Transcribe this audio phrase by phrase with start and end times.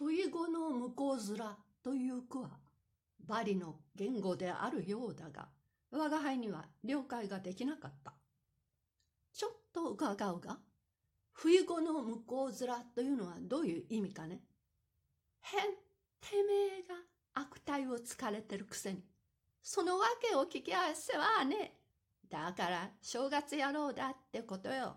[0.00, 2.48] 冬語の向こう面という句は、
[3.28, 5.48] バリの言語であるようだが、
[5.90, 8.14] 我が輩には了解ができなかった。
[9.34, 10.56] ちょっと伺うが、
[11.34, 14.40] 冬語の向こう面というのはどういう意味かね？
[15.42, 15.74] へん、
[16.22, 16.94] てめえが
[17.34, 19.04] 悪態をつかれてるくせに、
[19.62, 21.74] そのわけを聞き合わせはね。
[22.30, 24.96] だから正月野郎だってことよ。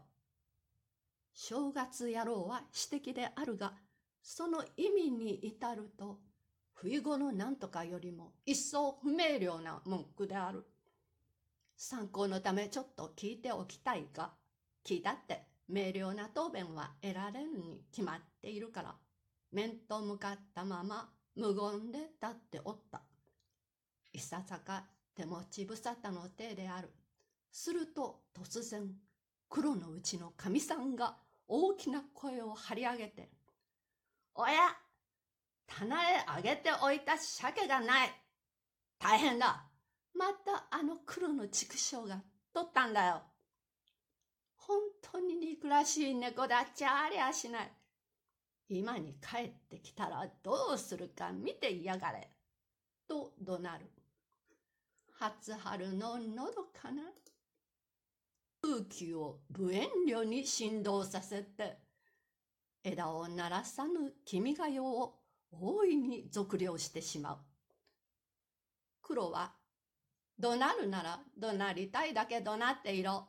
[1.34, 3.74] 正月野郎は指摘であるが、
[4.24, 6.18] その意味に至ると、
[6.74, 10.66] 冬語の何とかよりも一層不明瞭な文句である。
[11.76, 14.32] 参考のためちょっと聞いておきたいが、
[14.86, 18.96] 聞いたって明瞭な答弁は得られるに決まっているから、
[19.52, 23.02] 面と向かったまま無言で立っておった。
[24.14, 24.86] いささか
[25.16, 26.90] 手持ち無沙汰の手である。
[27.52, 28.90] すると突然、
[29.50, 33.30] 黒のうちの神さんが大きな声を張り上げて、
[34.36, 34.76] おや
[35.68, 38.10] 棚へあげておいた鮭がない
[39.00, 39.66] 大変だ
[40.14, 42.22] またあの黒の畜生が
[42.54, 43.22] 取ったんだよ
[44.68, 47.72] 本当に憎らしい猫だっちゃありゃしない。
[48.70, 52.30] 今に帰ってきたらどうするか見ていやがれ。
[53.08, 53.92] と怒鳴る。
[55.20, 57.04] 初春ののどかな
[58.62, 61.78] 空気を無遠慮に振動させて、
[62.84, 65.16] 枝を鳴らさぬ君が代を
[65.52, 67.38] 大いに俗量してしまう。
[69.02, 69.54] 黒は、
[70.38, 73.28] 怒鳴るなら怒鳴りたいだけ怒鳴っていろ。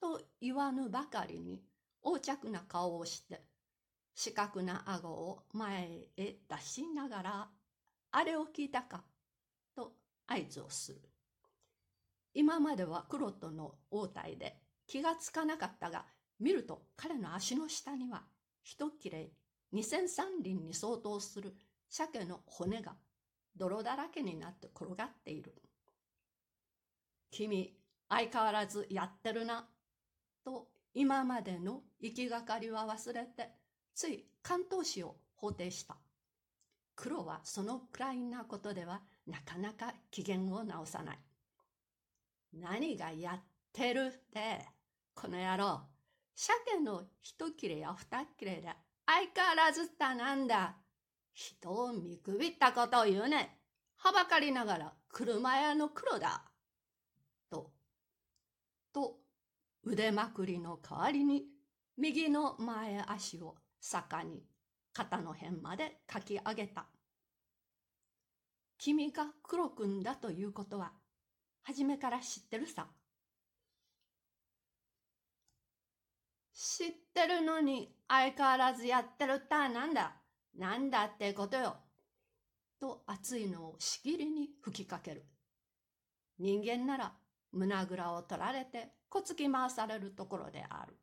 [0.00, 1.62] と言わぬばかりに
[2.04, 3.42] 横着な顔をして、
[4.14, 7.48] 四角な顎を前へ出しながら、
[8.10, 9.04] あれを聞いたか
[9.74, 9.92] と
[10.26, 11.00] 合図をする。
[12.34, 16.04] 今までは黒との応対で気がつかなかったが、
[16.38, 18.24] 見ると彼の足の下には
[18.62, 19.30] 一切れ
[19.72, 21.54] 二千三輪に相当する
[21.88, 22.94] 鮭の骨が
[23.56, 25.54] 泥だらけになって転がっている。
[27.30, 27.74] 君、
[28.08, 29.66] 相変わらずやってるな、
[30.44, 33.50] と今までの行きがかりは忘れて、
[33.94, 35.96] つい関東氏を法定した。
[36.94, 41.18] 黒はそのくらいなことではなかなか機嫌を直さない。
[42.52, 43.40] 何がやっ
[43.72, 44.66] てるって、
[45.14, 45.80] この野郎。
[46.34, 48.68] 鮭の一切れや二切れで
[49.06, 50.76] 相変わらずったなんだ。
[51.34, 53.58] 人を見くびったことを言うね。
[53.96, 56.44] はばかりながら車屋の黒だ。
[57.50, 57.70] と、
[58.92, 59.16] と、
[59.84, 61.44] 腕まくりの代わりに
[61.96, 64.42] 右の前足を坂に
[64.92, 66.86] 肩の辺までかき上げた。
[68.78, 70.92] 君が黒くんだということは、
[71.62, 72.88] 初めから知ってるさ。
[76.64, 80.12] 知ってるのに相変わらずやってるったなんだ？
[80.56, 81.76] なんだってことよ。
[82.80, 85.24] と熱いのをしきりに吹きかける。
[86.38, 87.12] 人間なら
[87.50, 90.96] 胸ぐらを取られて小突き回されるところである。